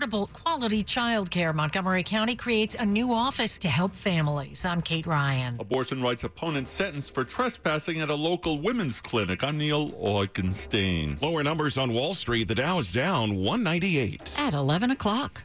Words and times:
affordable, 0.00 0.32
quality 0.32 0.82
childcare. 0.82 1.54
Montgomery 1.54 2.02
County 2.02 2.34
creates 2.34 2.74
a 2.78 2.84
new 2.84 3.12
office 3.12 3.58
to 3.58 3.68
help 3.68 3.94
families. 3.94 4.64
I'm 4.64 4.82
Kate 4.82 5.06
Ryan. 5.06 5.56
Abortion 5.60 6.02
rights 6.02 6.24
opponent 6.24 6.68
sentenced 6.68 7.14
for 7.14 7.24
trespassing 7.24 8.00
at 8.00 8.10
a 8.10 8.14
local 8.14 8.60
women's 8.60 9.00
clinic. 9.00 9.44
I'm 9.44 9.58
Neil 9.58 9.90
Augenstein. 9.92 11.20
Lower 11.20 11.42
numbers 11.42 11.78
on 11.78 11.92
Wall 11.92 12.14
Street. 12.14 12.48
The 12.48 12.54
Dow 12.54 12.78
is 12.78 12.90
down 12.90 13.36
198. 13.36 14.36
At 14.38 14.54
11 14.54 14.90
o'clock. 14.90 15.42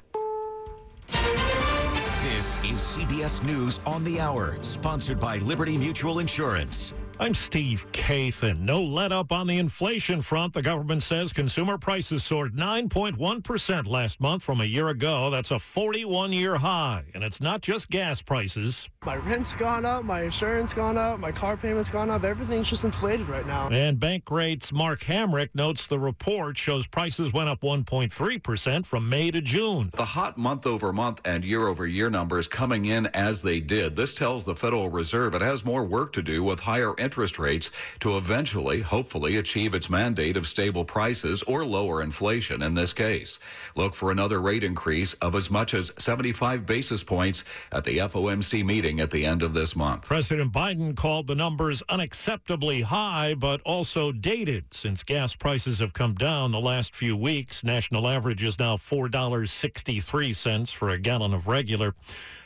This 1.11 2.57
is 2.63 2.79
CBS 2.79 3.43
News 3.45 3.79
on 3.85 4.03
the 4.03 4.19
Hour, 4.19 4.57
sponsored 4.61 5.19
by 5.19 5.37
Liberty 5.39 5.77
Mutual 5.77 6.19
Insurance. 6.19 6.93
I'm 7.17 7.33
Steve 7.33 7.89
Kathan. 7.93 8.59
No 8.59 8.83
let 8.83 9.13
up 9.13 9.31
on 9.31 9.47
the 9.47 9.57
inflation 9.57 10.21
front. 10.21 10.53
The 10.53 10.61
government 10.61 11.01
says 11.01 11.31
consumer 11.31 11.77
prices 11.77 12.25
soared 12.25 12.55
9.1% 12.55 13.87
last 13.87 14.19
month 14.19 14.43
from 14.43 14.59
a 14.59 14.65
year 14.65 14.89
ago. 14.89 15.29
That's 15.29 15.51
a 15.51 15.59
41 15.59 16.33
year 16.33 16.57
high. 16.57 17.05
And 17.13 17.23
it's 17.23 17.39
not 17.39 17.61
just 17.61 17.89
gas 17.89 18.21
prices. 18.21 18.89
My 19.05 19.17
rent's 19.17 19.53
gone 19.53 19.85
up, 19.85 20.03
my 20.03 20.23
insurance 20.23 20.73
gone 20.73 20.97
up, 20.97 21.19
my 21.19 21.31
car 21.31 21.55
payment's 21.55 21.91
gone 21.91 22.09
up. 22.09 22.23
Everything's 22.23 22.67
just 22.67 22.85
inflated 22.85 23.29
right 23.29 23.45
now. 23.45 23.69
And 23.69 23.99
Bankrate's 23.99 24.73
Mark 24.73 25.01
Hamrick 25.01 25.49
notes 25.53 25.85
the 25.85 25.99
report 25.99 26.57
shows 26.57 26.87
prices 26.87 27.31
went 27.31 27.47
up 27.47 27.61
1.3% 27.61 28.83
from 28.83 29.07
May 29.07 29.29
to 29.29 29.41
June. 29.41 29.91
The 29.93 30.03
hot 30.03 30.39
month 30.39 30.65
over 30.65 30.91
month 30.91 31.21
and 31.23 31.45
year 31.45 31.67
over 31.67 31.85
year 31.85 32.09
numbers 32.09 32.47
coming 32.47 32.85
in 32.85 33.05
as 33.13 33.43
they 33.43 33.59
did. 33.59 33.95
This 33.95 34.15
tells 34.15 34.43
the 34.43 34.55
Federal 34.55 34.89
Reserve 34.89 35.35
it 35.35 35.41
has 35.43 35.63
more 35.63 35.83
work 35.83 36.11
to 36.13 36.23
do 36.23 36.43
with 36.43 36.59
higher 36.59 36.95
interest 36.97 37.37
rates 37.37 37.69
to 37.99 38.17
eventually, 38.17 38.81
hopefully, 38.81 39.37
achieve 39.37 39.75
its 39.75 39.87
mandate 39.87 40.35
of 40.35 40.47
stable 40.47 40.83
prices 40.83 41.43
or 41.43 41.63
lower 41.63 42.01
inflation 42.01 42.63
in 42.63 42.73
this 42.73 42.91
case. 42.91 43.37
Look 43.75 43.93
for 43.93 44.09
another 44.09 44.41
rate 44.41 44.63
increase 44.63 45.13
of 45.15 45.35
as 45.35 45.51
much 45.51 45.75
as 45.75 45.91
75 45.99 46.65
basis 46.65 47.03
points 47.03 47.43
at 47.71 47.83
the 47.83 47.99
FOMC 47.99 48.65
meeting 48.65 48.94
at 48.99 49.11
the 49.11 49.25
end 49.25 49.41
of 49.41 49.53
this 49.53 49.75
month. 49.75 50.03
President 50.03 50.51
Biden 50.51 50.95
called 50.95 51.27
the 51.27 51.35
numbers 51.35 51.83
unacceptably 51.89 52.83
high, 52.83 53.33
but 53.33 53.61
also 53.61 54.11
dated 54.11 54.73
since 54.73 55.03
gas 55.03 55.35
prices 55.35 55.79
have 55.79 55.93
come 55.93 56.13
down 56.15 56.51
the 56.51 56.59
last 56.59 56.95
few 56.95 57.15
weeks. 57.15 57.63
National 57.63 58.07
average 58.07 58.43
is 58.43 58.59
now 58.59 58.75
$4.63 58.75 60.73
for 60.73 60.89
a 60.89 60.97
gallon 60.97 61.33
of 61.33 61.47
regular. 61.47 61.95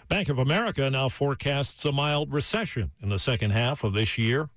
Bank 0.07 0.29
of 0.29 0.39
America 0.39 0.89
now 0.89 1.07
forecasts 1.07 1.85
a 1.85 1.91
mild 1.91 2.33
recession 2.33 2.91
in 3.01 3.09
the 3.09 3.19
second 3.19 3.51
half 3.51 3.83
of 3.83 3.93
this 3.93 4.17
year. 4.17 4.49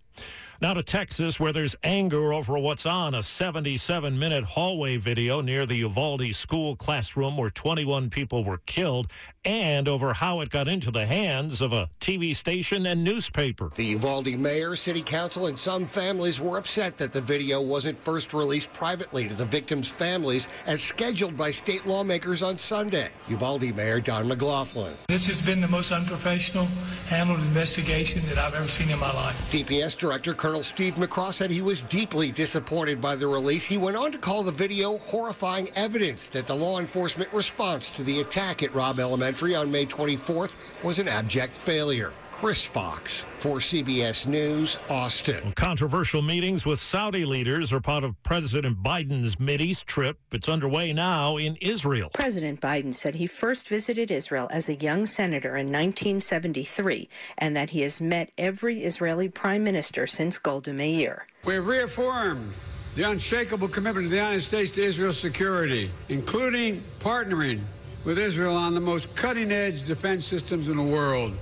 Now 0.63 0.75
to 0.75 0.83
Texas, 0.85 1.41
where 1.41 1.53
there's 1.53 1.75
anger 1.83 2.33
over 2.33 2.57
what's 2.57 2.87
on 2.87 3.17
a 3.17 3.23
77 3.25 4.17
minute 4.17 4.45
hallway 4.45 4.97
video 4.97 5.41
near 5.41 5.67
the 5.67 5.75
Uvalde 5.75 6.33
school 6.37 6.77
classroom 6.77 7.37
where 7.37 7.51
21 7.51 8.11
people 8.11 8.45
were 8.45 8.59
killed, 8.59 9.09
and 9.45 9.89
over 9.89 10.13
how 10.13 10.39
it 10.39 10.51
got 10.51 10.69
into 10.69 10.93
the 10.93 11.05
hands 11.05 11.61
of 11.61 11.73
a 11.73 11.91
TV 11.99 12.33
station 12.33 12.87
and 12.87 13.03
newspaper. 13.03 13.71
The 13.75 13.87
Uvalde 13.87 14.39
mayor, 14.39 14.77
city 14.77 15.03
council, 15.03 15.47
and 15.47 15.59
some 15.59 15.85
families 15.85 16.41
were 16.41 16.59
upset 16.59 16.97
that 16.99 17.13
the 17.13 17.21
video 17.21 17.61
wasn't 17.61 17.99
first 17.99 18.33
released 18.33 18.73
privately 18.73 19.27
to 19.27 19.35
the 19.35 19.45
victims' 19.45 19.89
families 19.89 20.47
as 20.67 20.81
scheduled 20.81 21.37
by 21.37 21.51
state 21.51 21.87
lawmakers 21.87 22.41
on 22.41 22.57
Sunday. 22.57 23.09
Uvalde 23.27 23.75
Mayor 23.75 23.99
Don 23.99 24.29
McLaughlin. 24.29 24.95
This 25.09 25.27
has 25.27 25.43
been 25.43 25.61
the 25.61 25.67
most 25.67 25.91
unprofessional 25.91 26.67
handled 27.09 27.41
investigation 27.41 28.23
that 28.27 28.39
I've 28.39 28.55
ever 28.55 28.69
seen 28.69 28.91
in 28.91 29.01
my 29.01 29.13
life. 29.13 29.51
DPS 29.51 29.99
Director 29.99 30.35
Colonel 30.35 30.52
Steve 30.61 30.97
McCraw 30.97 31.33
said 31.33 31.51
he 31.51 31.63
was 31.63 31.83
deeply 31.83 32.31
disappointed 32.31 33.01
by 33.01 33.17
the 33.17 33.27
release. 33.27 33.65
He 33.65 33.79
went 33.79 33.97
on 33.97 34.13
to 34.13 34.19
call 34.19 34.43
the 34.43 34.51
video 34.51 34.99
horrifying 34.99 35.71
evidence 35.77 36.29
that 36.31 36.47
the 36.47 36.55
law 36.55 36.81
enforcement 36.81 37.33
response 37.33 37.89
to 37.91 38.03
the 38.03 38.21
attack 38.21 38.63
at 38.63 38.75
Robb 38.75 39.01
Elementary 39.01 39.55
on 39.55 39.71
May 39.71 39.87
24th 39.87 40.57
was 40.83 40.99
an 40.99 41.09
abject 41.09 41.55
failure. 41.55 42.13
Chris 42.43 42.65
Fox 42.65 43.25
for 43.39 43.59
CBS 43.59 44.27
News, 44.27 44.77
Austin. 44.91 45.53
Controversial 45.53 46.23
meetings 46.23 46.67
with 46.67 46.81
Saudi 46.81 47.25
leaders 47.25 47.73
are 47.73 47.79
part 47.79 48.03
of 48.03 48.21
President 48.25 48.83
Biden's 48.83 49.37
Mideast 49.37 49.85
trip. 49.85 50.19
It's 50.33 50.49
underway 50.49 50.93
now 50.93 51.37
in 51.37 51.55
Israel. 51.61 52.11
President 52.13 52.61
Biden 52.61 52.93
said 52.93 53.15
he 53.15 53.29
first 53.29 53.69
visited 53.69 54.11
Israel 54.11 54.49
as 54.51 54.69
a 54.69 54.75
young 54.75 55.07
senator 55.07 55.51
in 55.51 55.67
1973 55.67 57.09
and 57.39 57.55
that 57.55 57.71
he 57.71 57.83
has 57.83 58.01
met 58.01 58.33
every 58.37 58.83
Israeli 58.83 59.29
prime 59.29 59.63
minister 59.63 60.09
since 60.09 60.37
Golda 60.37 60.73
Meir. 60.73 61.29
We 61.47 61.55
have 61.55 61.69
reaffirmed 61.69 62.53
the 62.97 63.09
unshakable 63.09 63.69
commitment 63.69 64.07
of 64.07 64.11
the 64.11 64.17
United 64.17 64.43
States 64.43 64.73
to 64.73 64.83
Israel's 64.83 65.17
security, 65.17 65.93
including 66.09 66.79
partnering 66.99 67.61
with 68.05 68.19
Israel 68.19 68.57
on 68.57 68.75
the 68.75 68.81
most 68.81 69.15
cutting 69.15 69.53
edge 69.53 69.85
defense 69.85 70.27
systems 70.27 70.67
in 70.67 70.77
the 70.77 70.83
world. 70.83 71.35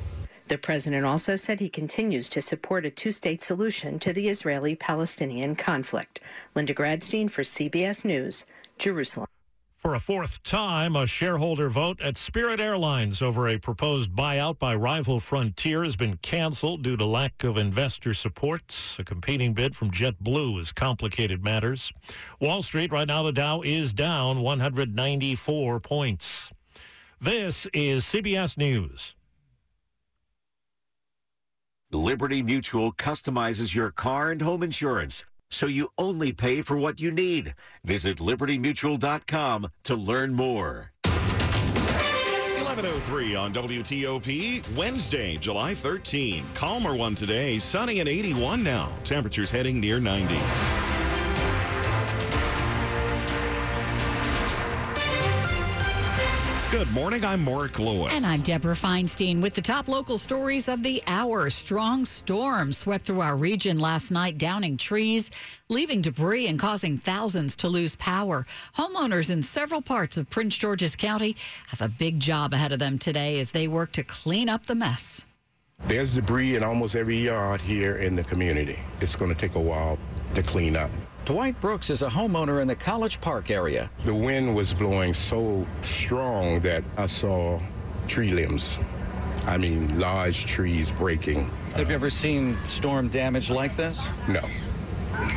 The 0.50 0.58
president 0.58 1.06
also 1.06 1.36
said 1.36 1.60
he 1.60 1.68
continues 1.68 2.28
to 2.30 2.42
support 2.42 2.84
a 2.84 2.90
two 2.90 3.12
state 3.12 3.40
solution 3.40 4.00
to 4.00 4.12
the 4.12 4.28
Israeli 4.28 4.74
Palestinian 4.74 5.54
conflict. 5.54 6.18
Linda 6.56 6.74
Gradstein 6.74 7.30
for 7.30 7.42
CBS 7.42 8.04
News, 8.04 8.46
Jerusalem. 8.76 9.28
For 9.76 9.94
a 9.94 10.00
fourth 10.00 10.42
time, 10.42 10.96
a 10.96 11.06
shareholder 11.06 11.68
vote 11.68 12.00
at 12.00 12.16
Spirit 12.16 12.60
Airlines 12.60 13.22
over 13.22 13.46
a 13.46 13.58
proposed 13.58 14.10
buyout 14.10 14.58
by 14.58 14.74
rival 14.74 15.20
Frontier 15.20 15.84
has 15.84 15.94
been 15.94 16.16
canceled 16.16 16.82
due 16.82 16.96
to 16.96 17.04
lack 17.04 17.44
of 17.44 17.56
investor 17.56 18.12
support. 18.12 18.96
A 18.98 19.04
competing 19.04 19.54
bid 19.54 19.76
from 19.76 19.92
JetBlue 19.92 20.56
has 20.56 20.72
complicated 20.72 21.44
matters. 21.44 21.92
Wall 22.40 22.60
Street, 22.60 22.90
right 22.90 23.06
now, 23.06 23.22
the 23.22 23.30
Dow 23.30 23.62
is 23.62 23.92
down 23.92 24.40
194 24.40 25.78
points. 25.78 26.50
This 27.20 27.68
is 27.72 28.02
CBS 28.04 28.58
News. 28.58 29.14
Liberty 31.92 32.40
Mutual 32.40 32.92
customizes 32.92 33.74
your 33.74 33.90
car 33.90 34.30
and 34.30 34.40
home 34.40 34.62
insurance 34.62 35.24
so 35.50 35.66
you 35.66 35.88
only 35.98 36.30
pay 36.30 36.62
for 36.62 36.78
what 36.78 37.00
you 37.00 37.10
need. 37.10 37.52
Visit 37.82 38.18
libertymutual.com 38.18 39.66
to 39.82 39.96
learn 39.96 40.32
more. 40.32 40.92
1103 41.04 43.34
on 43.34 43.52
WTOP, 43.52 44.76
Wednesday, 44.76 45.36
July 45.36 45.74
13. 45.74 46.44
Calmer 46.54 46.94
one 46.94 47.16
today, 47.16 47.58
sunny 47.58 47.98
and 47.98 48.08
81 48.08 48.62
now. 48.62 48.88
Temperatures 49.02 49.50
heading 49.50 49.80
near 49.80 49.98
90. 49.98 50.36
Good 56.70 56.92
morning. 56.92 57.24
I'm 57.24 57.42
Mark 57.42 57.80
Lewis. 57.80 58.12
And 58.14 58.24
I'm 58.24 58.42
Deborah 58.42 58.74
Feinstein 58.74 59.42
with 59.42 59.54
the 59.56 59.60
top 59.60 59.88
local 59.88 60.16
stories 60.16 60.68
of 60.68 60.84
the 60.84 61.02
hour. 61.08 61.50
Strong 61.50 62.04
storm 62.04 62.72
swept 62.72 63.06
through 63.06 63.22
our 63.22 63.34
region 63.34 63.80
last 63.80 64.12
night, 64.12 64.38
downing 64.38 64.76
trees, 64.76 65.32
leaving 65.68 66.00
debris, 66.00 66.46
and 66.46 66.60
causing 66.60 66.96
thousands 66.96 67.56
to 67.56 67.68
lose 67.68 67.96
power. 67.96 68.46
Homeowners 68.76 69.32
in 69.32 69.42
several 69.42 69.82
parts 69.82 70.16
of 70.16 70.30
Prince 70.30 70.56
George's 70.58 70.94
County 70.94 71.34
have 71.66 71.80
a 71.80 71.88
big 71.88 72.20
job 72.20 72.54
ahead 72.54 72.70
of 72.70 72.78
them 72.78 72.98
today 72.98 73.40
as 73.40 73.50
they 73.50 73.66
work 73.66 73.90
to 73.90 74.04
clean 74.04 74.48
up 74.48 74.66
the 74.66 74.76
mess. 74.76 75.24
There's 75.86 76.14
debris 76.14 76.54
in 76.54 76.62
almost 76.62 76.94
every 76.94 77.18
yard 77.18 77.60
here 77.60 77.96
in 77.96 78.14
the 78.14 78.22
community. 78.22 78.78
It's 79.00 79.16
going 79.16 79.34
to 79.34 79.36
take 79.36 79.56
a 79.56 79.60
while 79.60 79.98
to 80.34 80.42
clean 80.44 80.76
up. 80.76 80.92
Dwight 81.30 81.60
Brooks 81.60 81.90
is 81.90 82.02
a 82.02 82.08
homeowner 82.08 82.60
in 82.60 82.66
the 82.66 82.74
College 82.74 83.20
Park 83.20 83.52
area. 83.52 83.88
The 84.04 84.12
wind 84.12 84.52
was 84.56 84.74
blowing 84.74 85.14
so 85.14 85.64
strong 85.80 86.58
that 86.62 86.82
I 86.96 87.06
saw 87.06 87.60
tree 88.08 88.32
limbs. 88.32 88.78
I 89.46 89.56
mean, 89.56 90.00
large 90.00 90.44
trees 90.44 90.90
breaking. 90.90 91.48
Have 91.76 91.88
you 91.88 91.94
ever 91.94 92.10
seen 92.10 92.58
storm 92.64 93.06
damage 93.06 93.48
like 93.48 93.76
this? 93.76 94.04
No. 94.26 94.40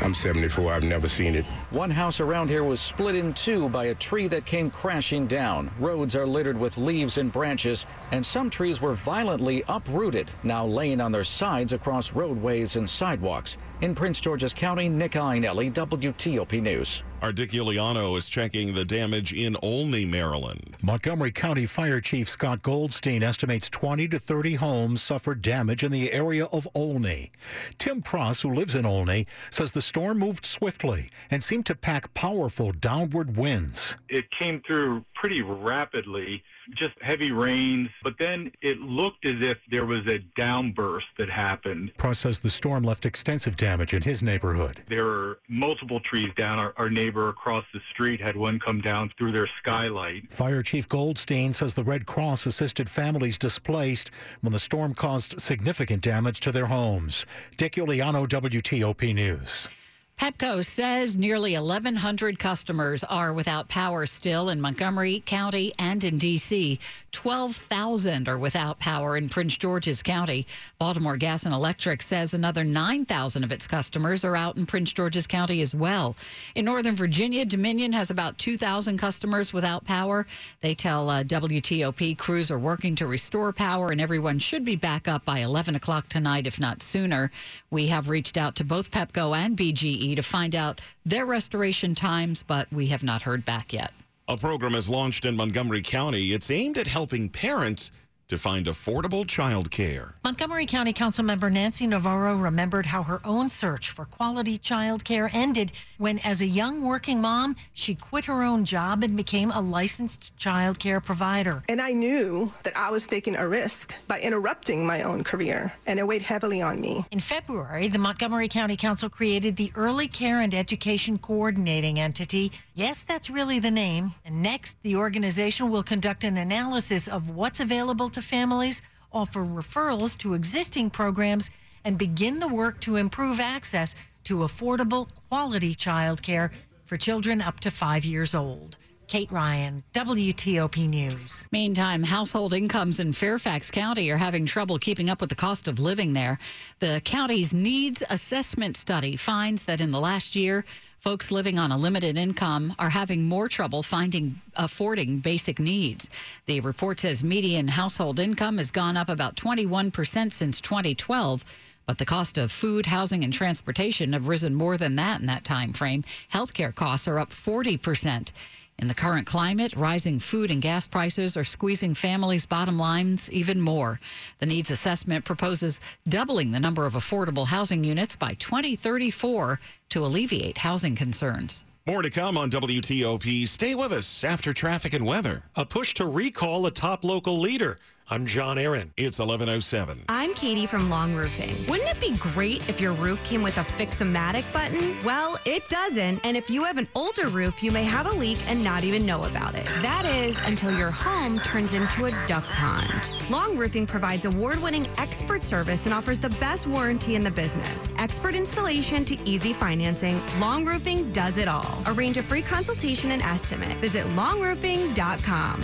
I'm 0.01 0.15
74. 0.15 0.73
I've 0.73 0.83
never 0.83 1.07
seen 1.07 1.35
it. 1.35 1.45
One 1.69 1.91
house 1.91 2.19
around 2.19 2.49
here 2.49 2.63
was 2.63 2.79
split 2.79 3.15
in 3.15 3.33
two 3.33 3.69
by 3.69 3.85
a 3.85 3.95
tree 3.95 4.27
that 4.27 4.45
came 4.45 4.71
crashing 4.71 5.27
down. 5.27 5.71
Roads 5.79 6.15
are 6.15 6.25
littered 6.25 6.57
with 6.57 6.77
leaves 6.77 7.17
and 7.17 7.31
branches, 7.31 7.85
and 8.11 8.25
some 8.25 8.49
trees 8.49 8.81
were 8.81 8.93
violently 8.93 9.63
uprooted, 9.67 10.31
now 10.43 10.65
laying 10.65 11.01
on 11.01 11.11
their 11.11 11.23
sides 11.23 11.73
across 11.73 12.13
roadways 12.13 12.77
and 12.77 12.89
sidewalks. 12.89 13.57
In 13.83 13.93
Prince 13.93 14.21
George's 14.21 14.53
County, 14.53 14.87
Nick 14.87 15.11
Iannelli, 15.11 15.69
WTOP 15.69 16.61
News. 16.61 17.03
Our 17.23 17.31
Dick 17.31 17.51
Uliano 17.51 18.17
is 18.17 18.27
checking 18.27 18.73
the 18.73 18.83
damage 18.83 19.31
in 19.31 19.55
Olney, 19.61 20.03
Maryland. 20.03 20.75
Montgomery 20.81 21.31
County 21.31 21.65
Fire 21.65 22.01
Chief 22.01 22.27
Scott 22.27 22.61
Goldstein 22.61 23.23
estimates 23.23 23.69
20 23.69 24.09
to 24.09 24.19
30 24.19 24.55
homes 24.55 25.01
suffered 25.01 25.41
damage 25.41 25.85
in 25.85 25.91
the 25.93 26.11
area 26.11 26.43
of 26.51 26.67
Olney. 26.75 27.31
Tim 27.77 28.01
Pross, 28.01 28.41
who 28.41 28.53
lives 28.53 28.75
in 28.75 28.85
Olney, 28.85 29.25
says 29.51 29.71
the 29.71 29.81
storm 29.81 30.19
moved 30.19 30.45
swiftly 30.45 31.09
and 31.31 31.41
seemed 31.41 31.65
to 31.67 31.75
pack 31.75 32.13
powerful 32.13 32.73
downward 32.73 33.37
winds. 33.37 33.95
It 34.09 34.29
came 34.29 34.61
through 34.67 35.05
pretty 35.15 35.41
rapidly 35.41 36.43
just 36.75 36.93
heavy 37.01 37.31
rains, 37.31 37.89
but 38.03 38.15
then 38.19 38.51
it 38.61 38.79
looked 38.79 39.25
as 39.25 39.35
if 39.41 39.57
there 39.69 39.85
was 39.85 40.05
a 40.07 40.19
downburst 40.37 41.03
that 41.17 41.29
happened. 41.29 41.91
Pross 41.97 42.19
says 42.19 42.39
the 42.39 42.49
storm 42.49 42.83
left 42.83 43.05
extensive 43.05 43.55
damage 43.57 43.93
in 43.93 44.01
his 44.01 44.23
neighborhood. 44.23 44.83
There 44.87 45.07
are 45.07 45.39
multiple 45.47 45.99
trees 45.99 46.29
down. 46.35 46.59
Our, 46.59 46.73
our 46.77 46.89
neighbor 46.89 47.12
neighbor 47.13 47.29
across 47.29 47.63
the 47.73 47.79
street 47.91 48.19
had 48.19 48.35
one 48.35 48.59
come 48.59 48.81
down 48.81 49.11
through 49.17 49.31
their 49.31 49.47
skylight. 49.59 50.31
Fire 50.31 50.63
Chief 50.63 50.89
Goldstein 50.89 51.53
says 51.53 51.75
the 51.75 51.83
Red 51.83 52.07
Cross 52.07 52.47
assisted 52.47 52.89
families 52.89 53.37
displaced 53.37 54.09
when 54.41 54.51
the 54.51 54.57
storm 54.57 54.95
caused 54.95 55.39
significant 55.39 56.01
damage 56.01 56.39
to 56.39 56.51
their 56.51 56.65
homes. 56.65 57.27
Dick 57.55 57.73
Uliano, 57.73 58.27
WTOP 58.27 59.13
News. 59.13 59.69
Pepco 60.17 60.63
says 60.63 61.17
nearly 61.17 61.53
1,100 61.53 62.39
customers 62.39 63.03
are 63.03 63.33
without 63.33 63.67
power 63.67 64.05
still 64.05 64.49
in 64.49 64.61
Montgomery 64.61 65.21
County 65.25 65.73
and 65.77 66.01
in 66.03 66.17
D.C. 66.17 66.79
12,000 67.11 68.29
are 68.29 68.37
without 68.37 68.79
power 68.79 69.17
in 69.17 69.27
Prince 69.27 69.57
George's 69.57 70.01
County. 70.01 70.47
Baltimore 70.79 71.17
Gas 71.17 71.45
and 71.45 71.53
Electric 71.53 72.01
says 72.01 72.33
another 72.33 72.63
9,000 72.63 73.43
of 73.43 73.51
its 73.51 73.67
customers 73.67 74.23
are 74.23 74.35
out 74.37 74.55
in 74.55 74.65
Prince 74.65 74.93
George's 74.93 75.27
County 75.27 75.61
as 75.61 75.75
well. 75.75 76.15
In 76.55 76.65
Northern 76.65 76.95
Virginia, 76.95 77.43
Dominion 77.43 77.91
has 77.91 78.09
about 78.09 78.37
2,000 78.37 78.97
customers 78.97 79.51
without 79.51 79.83
power. 79.83 80.25
They 80.61 80.73
tell 80.73 81.09
uh, 81.09 81.23
WTOP 81.23 82.17
crews 82.17 82.49
are 82.49 82.59
working 82.59 82.95
to 82.95 83.07
restore 83.07 83.51
power 83.51 83.89
and 83.89 83.99
everyone 83.99 84.39
should 84.39 84.63
be 84.63 84.77
back 84.77 85.07
up 85.07 85.25
by 85.25 85.39
11 85.39 85.75
o'clock 85.75 86.07
tonight, 86.07 86.47
if 86.47 86.61
not 86.61 86.81
sooner. 86.81 87.29
We 87.71 87.87
have 87.87 88.07
reached 88.07 88.37
out 88.37 88.55
to 88.55 88.63
both 88.63 88.89
Pepco 88.89 89.35
and 89.35 89.57
BGE 89.57 90.02
to 90.03 90.21
find 90.21 90.55
out 90.55 90.81
their 91.05 91.25
restoration 91.25 91.95
times, 91.95 92.43
but 92.43 92.71
we 92.71 92.87
have 92.87 93.03
not 93.03 93.21
heard 93.21 93.45
back 93.45 93.73
yet. 93.73 93.91
A 94.27 94.37
program 94.37 94.75
is 94.75 94.89
launched 94.89 95.25
in 95.25 95.35
Montgomery 95.35 95.81
County. 95.81 96.31
It's 96.31 96.49
aimed 96.49 96.77
at 96.77 96.87
helping 96.87 97.29
parents 97.29 97.91
to 98.27 98.37
find 98.37 98.65
affordable 98.65 99.27
child 99.27 99.69
care. 99.69 100.13
Montgomery 100.23 100.65
County 100.65 100.93
Councilmember 100.93 101.51
Nancy 101.51 101.85
Navarro 101.87 102.35
remembered 102.35 102.85
how 102.85 103.03
her 103.03 103.21
own 103.25 103.49
search 103.49 103.89
for 103.89 104.05
quality 104.05 104.57
child 104.57 105.03
care 105.03 105.29
ended 105.33 105.71
when, 105.97 106.19
as 106.19 106.41
a 106.41 106.45
young 106.45 106.81
working 106.81 107.21
mom, 107.21 107.55
she 107.73 107.95
quit 107.95 108.25
her 108.25 108.41
own 108.43 108.65
job 108.65 109.03
and 109.03 109.15
became 109.15 109.51
a 109.51 109.61
licensed 109.61 110.35
child 110.37 110.79
care 110.79 110.99
provider. 110.99 111.63
And 111.69 111.81
I 111.81 111.91
knew 111.91 112.51
that 112.63 112.75
I 112.75 112.89
was 112.89 113.05
taking 113.05 113.35
a 113.35 113.47
risk 113.47 113.93
by 114.07 114.19
interrupting 114.19 114.85
my 114.85 115.03
own 115.03 115.23
career, 115.23 115.73
and 115.85 115.99
it 115.99 116.07
weighed 116.07 116.21
heavily 116.21 116.61
on 116.61 116.81
me. 116.81 117.05
In 117.11 117.19
February, 117.19 117.87
the 117.87 117.99
Montgomery 117.99 118.47
County 118.47 118.75
Council 118.75 119.09
created 119.09 119.55
the 119.55 119.71
Early 119.75 120.07
Care 120.07 120.39
and 120.39 120.53
Education 120.53 121.17
Coordinating 121.17 121.99
Entity. 121.99 122.51
Yes, 122.73 123.03
that's 123.03 123.29
really 123.29 123.59
the 123.59 123.69
name. 123.69 124.13
And 124.25 124.41
next, 124.41 124.81
the 124.81 124.95
organization 124.95 125.69
will 125.69 125.83
conduct 125.83 126.23
an 126.23 126.37
analysis 126.37 127.07
of 127.07 127.29
what's 127.29 127.59
available 127.59 128.09
to 128.09 128.21
families, 128.23 128.81
offer 129.11 129.45
referrals 129.45 130.17
to 130.19 130.33
existing 130.33 130.89
programs, 130.89 131.49
and 131.85 131.97
begin 131.97 132.39
the 132.39 132.47
work 132.47 132.79
to 132.81 132.95
improve 132.95 133.39
access 133.39 133.95
to 134.23 134.37
affordable, 134.39 135.09
quality 135.29 135.73
child 135.73 136.21
care 136.23 136.51
for 136.85 136.97
children 136.97 137.41
up 137.41 137.59
to 137.59 137.69
five 137.69 138.05
years 138.05 138.33
old. 138.33 138.77
Kate 139.07 139.31
Ryan, 139.31 139.83
WTOP 139.93 140.87
News. 140.87 141.45
Meantime, 141.51 142.03
household 142.03 142.53
incomes 142.53 142.99
in 142.99 143.13
Fairfax 143.13 143.69
County 143.69 144.09
are 144.11 144.17
having 144.17 144.45
trouble 144.45 144.77
keeping 144.77 145.09
up 145.09 145.21
with 145.21 145.29
the 145.29 145.35
cost 145.35 145.67
of 145.67 145.79
living 145.79 146.13
there. 146.13 146.39
The 146.79 147.01
county's 147.03 147.53
needs 147.53 148.03
assessment 148.09 148.77
study 148.77 149.15
finds 149.15 149.65
that 149.65 149.81
in 149.81 149.91
the 149.91 149.99
last 149.99 150.35
year, 150.35 150.65
folks 150.99 151.31
living 151.31 151.59
on 151.59 151.71
a 151.71 151.77
limited 151.77 152.17
income 152.17 152.75
are 152.79 152.89
having 152.89 153.23
more 153.23 153.49
trouble 153.49 153.83
finding 153.83 154.41
affording 154.55 155.19
basic 155.19 155.59
needs. 155.59 156.09
The 156.45 156.61
report 156.61 156.99
says 156.99 157.23
median 157.23 157.67
household 157.67 158.19
income 158.19 158.57
has 158.57 158.71
gone 158.71 158.97
up 158.97 159.09
about 159.09 159.35
21% 159.35 160.31
since 160.31 160.61
2012. 160.61 161.43
But 161.85 161.97
the 161.97 162.05
cost 162.05 162.37
of 162.37 162.49
food, 162.49 162.85
housing, 162.85 163.25
and 163.25 163.33
transportation 163.33 164.13
have 164.13 164.29
risen 164.29 164.55
more 164.55 164.77
than 164.77 164.95
that 164.95 165.19
in 165.19 165.25
that 165.27 165.43
time 165.43 165.73
frame. 165.73 166.05
Healthcare 166.31 166.73
costs 166.73 167.09
are 167.09 167.19
up 167.19 167.31
40 167.31 167.75
percent. 167.75 168.31
In 168.79 168.87
the 168.87 168.93
current 168.93 169.27
climate, 169.27 169.75
rising 169.75 170.19
food 170.19 170.49
and 170.49 170.61
gas 170.61 170.87
prices 170.87 171.37
are 171.37 171.43
squeezing 171.43 171.93
families' 171.93 172.45
bottom 172.45 172.77
lines 172.77 173.31
even 173.31 173.61
more. 173.61 173.99
The 174.39 174.45
needs 174.45 174.71
assessment 174.71 175.25
proposes 175.25 175.79
doubling 176.09 176.51
the 176.51 176.59
number 176.59 176.85
of 176.85 176.93
affordable 176.93 177.47
housing 177.47 177.83
units 177.83 178.15
by 178.15 178.33
2034 178.33 179.59
to 179.89 180.05
alleviate 180.05 180.57
housing 180.57 180.95
concerns. 180.95 181.65
More 181.85 182.01
to 182.01 182.09
come 182.09 182.37
on 182.37 182.49
WTOP. 182.49 183.45
Stay 183.47 183.75
with 183.75 183.91
us 183.91 184.23
after 184.23 184.53
traffic 184.53 184.93
and 184.93 185.05
weather. 185.05 185.43
A 185.55 185.65
push 185.65 185.93
to 185.95 186.05
recall 186.05 186.65
a 186.65 186.71
top 186.71 187.03
local 187.03 187.39
leader. 187.39 187.77
I'm 188.09 188.25
John 188.25 188.57
Aaron. 188.57 188.91
It's 188.97 189.17
1107. 189.17 190.03
I'm 190.09 190.33
Katie 190.33 190.65
from 190.65 190.89
Long 190.89 191.15
Roofing. 191.15 191.55
Wouldn't 191.69 191.89
it 191.89 192.01
be 192.01 192.15
great 192.17 192.67
if 192.67 192.81
your 192.81 192.91
roof 192.93 193.23
came 193.23 193.41
with 193.41 193.57
a 193.57 193.63
Fix-O-Matic 193.63 194.51
button? 194.51 194.95
Well, 195.05 195.37
it 195.45 195.67
doesn't. 195.69 196.19
And 196.25 196.35
if 196.35 196.49
you 196.49 196.65
have 196.65 196.77
an 196.77 196.89
older 196.95 197.29
roof, 197.29 197.63
you 197.63 197.71
may 197.71 197.85
have 197.85 198.05
a 198.07 198.11
leak 198.11 198.37
and 198.49 198.61
not 198.61 198.83
even 198.83 199.05
know 199.05 199.23
about 199.23 199.55
it. 199.55 199.65
That 199.81 200.05
is 200.05 200.37
until 200.43 200.77
your 200.77 200.91
home 200.91 201.39
turns 201.39 201.73
into 201.73 202.05
a 202.05 202.11
duck 202.27 202.43
pond. 202.43 203.09
Long 203.29 203.57
Roofing 203.57 203.87
provides 203.87 204.25
award-winning 204.25 204.85
expert 204.97 205.45
service 205.45 205.85
and 205.85 205.93
offers 205.93 206.19
the 206.19 206.29
best 206.29 206.67
warranty 206.67 207.15
in 207.15 207.23
the 207.23 207.31
business. 207.31 207.93
Expert 207.97 208.35
installation 208.35 209.05
to 209.05 209.17
easy 209.27 209.53
financing, 209.53 210.21
Long 210.39 210.65
Roofing 210.65 211.09
does 211.13 211.37
it 211.37 211.47
all. 211.47 211.81
Arrange 211.87 212.17
a 212.17 212.23
free 212.23 212.41
consultation 212.41 213.11
and 213.11 213.21
estimate. 213.21 213.77
Visit 213.77 214.05
longroofing.com. 214.07 215.61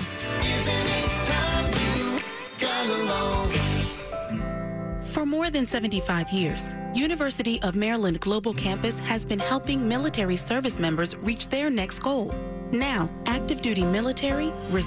For 5.12 5.26
more 5.26 5.50
than 5.50 5.68
75 5.68 6.30
years, 6.32 6.70
University 6.94 7.62
of 7.62 7.76
Maryland 7.76 8.22
Global 8.22 8.54
Campus 8.54 9.00
has 9.00 9.26
been 9.26 9.40
helping 9.40 9.86
military 9.86 10.38
service 10.38 10.80
members 10.80 11.14
reach 11.18 11.50
their 11.50 11.70
next 11.70 12.00
goal. 12.00 12.34
Now, 12.72 13.10
active 13.26 13.62
duty 13.62 13.84
military, 13.84 14.54
reserve 14.70 14.80